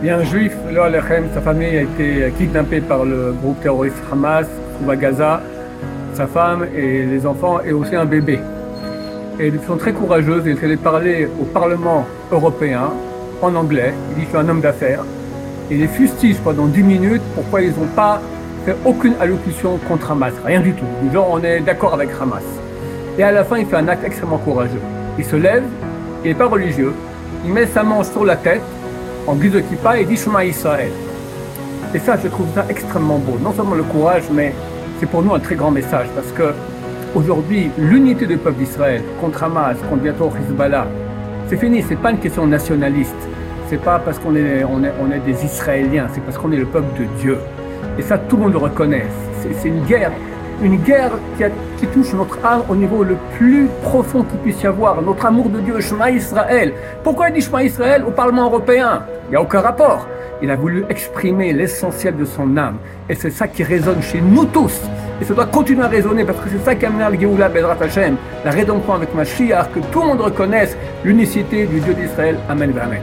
[0.00, 3.60] Il y a un juif, Lo Alechem, sa famille a été kidnappée par le groupe
[3.60, 5.40] terroriste Hamas, trouve à Gaza,
[6.14, 8.38] sa femme et les enfants et aussi un bébé.
[9.40, 12.92] Et ils sont très courageuses, ils allaient parler au Parlement européen
[13.42, 13.92] en anglais.
[14.10, 15.02] Il dit je suis un homme d'affaires.
[15.68, 18.20] Et les fustige pendant 10 minutes pourquoi ils n'ont pas
[18.64, 20.86] fait aucune allocution contre Hamas, rien du tout.
[21.02, 22.44] Du genre on est d'accord avec Hamas.
[23.18, 24.80] Et à la fin il fait un acte extrêmement courageux.
[25.18, 25.64] Il se lève,
[26.22, 26.92] il n'est pas religieux,
[27.44, 28.62] il met sa manche sur la tête
[29.28, 30.90] en guise de kippa et dit Israël.
[31.94, 33.38] Et ça, je trouve ça extrêmement beau.
[33.42, 34.54] Non seulement le courage, mais
[34.98, 36.54] c'est pour nous un très grand message parce que
[37.14, 40.86] aujourd'hui, l'unité du peuple d'Israël contre Hamas, contre bientôt Hezbollah,
[41.48, 41.84] c'est fini.
[41.86, 43.22] C'est pas une question nationaliste.
[43.68, 46.06] C'est pas parce qu'on est, on est, on est des Israéliens.
[46.14, 47.38] C'est parce qu'on est le peuple de Dieu.
[47.98, 49.06] Et ça, tout le monde le reconnaît.
[49.60, 50.12] C'est une guerre,
[50.62, 51.12] une guerre
[51.78, 55.00] qui, touche notre âme au niveau le plus profond qu'il puisse y avoir.
[55.00, 56.72] Notre amour de Dieu, Shema Israël.
[57.04, 59.02] Pourquoi il dit Shema Israël au Parlement européen?
[59.26, 60.06] Il n'y a aucun rapport.
[60.42, 62.76] Il a voulu exprimer l'essentiel de son âme.
[63.08, 64.80] Et c'est ça qui résonne chez nous tous.
[65.20, 67.76] Et ça doit continuer à résonner parce que c'est ça qui amène le Géoula Bedrat
[67.80, 72.36] Hashem, la rédemption avec Mashiach, que tout le monde reconnaisse l'unicité du Dieu d'Israël.
[72.48, 73.02] Amen, Amen.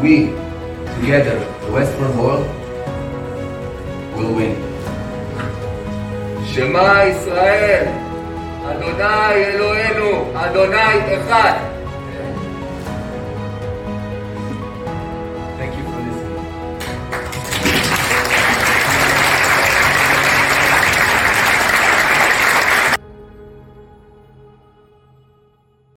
[0.00, 0.30] We,
[1.00, 2.46] together, the Western world,
[4.16, 4.71] will win.
[6.54, 7.84] שמע ישראל,
[8.70, 11.71] אדוני אלוהינו, אדוני אחד.